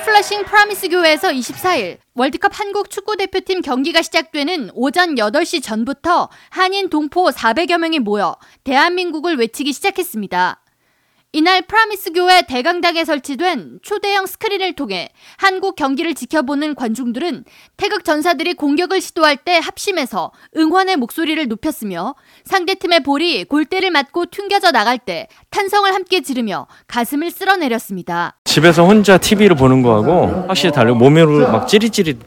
[0.00, 7.28] 플러싱 프라미스 교회에서 24일 월드컵 한국 축구 대표팀 경기가 시작되는 오전 8시 전부터 한인 동포
[7.28, 10.61] 400여 명이 모여 대한민국을 외치기 시작했습니다.
[11.34, 15.08] 이날 프라미스 교회 대강당에 설치된 초대형 스크린을 통해
[15.38, 17.44] 한국 경기를 지켜보는 관중들은
[17.78, 24.98] 태극 전사들이 공격을 시도할 때 합심해서 응원의 목소리를 높였으며 상대팀의 볼이 골대를 맞고 튕겨져 나갈
[24.98, 28.34] 때 탄성을 함께 지르며 가슴을 쓸어내렸습니다.
[28.44, 32.18] 집에서 혼자 TV를 보는 거하고 확실히 다르고 몸으로 막 찌릿찌릿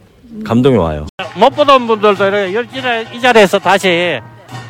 [0.44, 1.06] 감동이 와요.
[1.36, 4.20] 못 보던 분들도 이렇게 이 자리에서 다시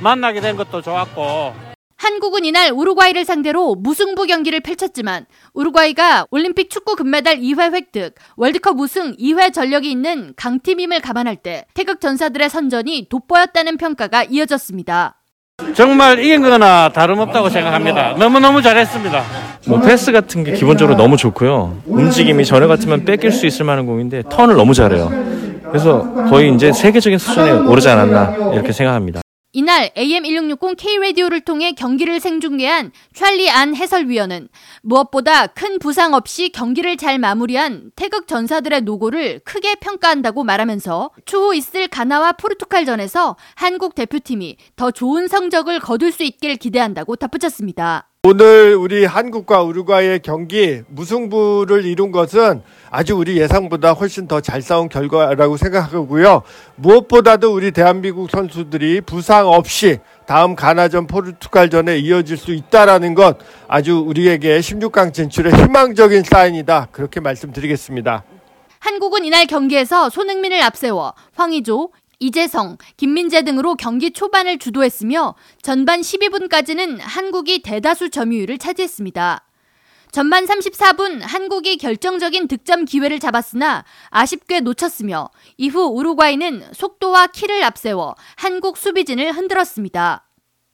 [0.01, 1.64] 만나게 된 것도 좋았고
[2.05, 9.15] 한국은 이날 우루과이를 상대로 무승부 경기를 펼쳤지만 우루과이가 올림픽 축구 금메달 2회 획득, 월드컵 우승
[9.15, 15.15] 2회 전력이 있는 강팀임을 감안할 때 태극 전사들의 선전이 돋보였다는 평가가 이어졌습니다.
[15.73, 18.13] 정말 이긴 거나 다름없다고 생각합니다.
[18.19, 19.23] 너무너무 잘했습니다.
[19.67, 21.81] 뭐 패스 같은 게 기본적으로 너무 좋고요.
[21.87, 25.09] 움직임이 전에 같으면 뺏길 수 있을 만한 공인데 턴을 너무 잘해요.
[25.69, 29.21] 그래서 거의 이제 세계적인 수준에 오르지 않았나 이렇게 생각합니다.
[29.55, 34.49] 이날 AM1660 K라디오를 통해 경기를 생중계한 찰리 안 해설위원은
[34.81, 41.87] 무엇보다 큰 부상 없이 경기를 잘 마무리한 태극 전사들의 노고를 크게 평가한다고 말하면서 추후 있을
[41.87, 48.09] 가나와 포르투갈전에서 한국 대표팀이 더 좋은 성적을 거둘 수 있길 기대한다고 덧붙였습니다.
[48.27, 54.89] 오늘 우리 한국과 우루과이의 경기 무승부를 이룬 것은 아주 우리 예상보다 훨씬 더 잘 싸운
[54.89, 56.41] 결과라고 생각하고요.
[56.75, 64.59] 무엇보다도 우리 대한민국 선수들이 부상 없이 다음 가나전 포르투갈전에 이어질 수 있다라는 것 아주 우리에게
[64.59, 66.87] 16강 진출의 희망적인 사인이다.
[66.91, 68.23] 그렇게 말씀드리겠습니다.
[68.79, 77.61] 한국은 이날 경기에서 손흥민을 앞세워 황의조, 이재성, 김민재 등으로 경기 초반을 주도했으며 전반 12분까지는 한국이
[77.61, 79.45] 대다수 점유율을 차지했습니다.
[80.11, 88.77] 전반 34분 한국이 결정적인 득점 기회를 잡았으나 아쉽게 놓쳤으며 이후 우루과이는 속도와 키를 앞세워 한국
[88.77, 90.25] 수비진을 흔들었습니다.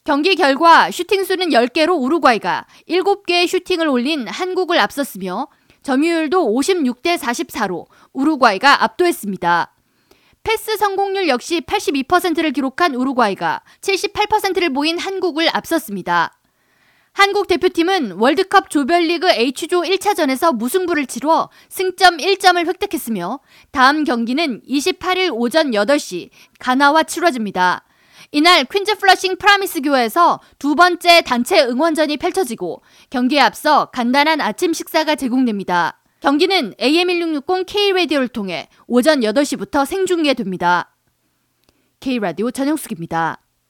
[0.03, 5.47] 경기 결과 슈팅 수는 10개로 우루과이가 7개의 슈팅을 올린 한국을 앞섰으며
[5.81, 9.74] 점유율도 56대 44로 우루과이가 압도했습니다.
[10.44, 16.38] 패스 성공률 역시 82%를 기록한 우루과이가 78%를 보인 한국을 앞섰습니다.
[17.13, 23.40] 한국 대표팀은 월드컵 조별리그 H조 1차전에서 무승부를 치러 승점 1점을 획득했으며
[23.72, 27.84] 다음 경기는 28일 오전 8시 가나와 치러집니다.
[28.31, 35.16] 이날 퀸즈 플러싱 프라미스 교회에서 두 번째 단체 응원전이 펼쳐지고 경기에 앞서 간단한 아침 식사가
[35.16, 36.00] 제공됩니다.
[36.22, 40.96] 경기는 AM1660 K라디오를 통해 오전 8시부터 생중계됩니다.
[42.00, 43.42] K라디오 전영숙입니다.